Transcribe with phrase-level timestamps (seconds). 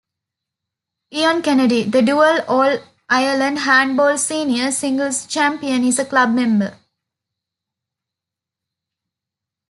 [1.13, 6.75] Eoin Kennedy, the Dual All Ireland Handball Senior Singles Champion, is a club member.